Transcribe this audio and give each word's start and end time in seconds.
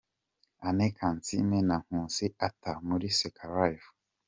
Anne 0.67 0.87
Kansiime 0.97 1.59
na 1.67 1.75
Nkusi 1.85 2.25
Arthur 2.45 2.77
muri 2.89 3.07
Seka 3.19 3.45
Live. 3.57 3.87